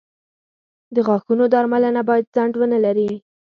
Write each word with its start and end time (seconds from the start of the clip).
•د 0.95 0.97
غاښونو 1.07 1.43
درملنه 1.53 2.01
باید 2.09 2.31
ځنډ 2.35 2.53
ونه 2.57 2.77
لري. 2.85 3.09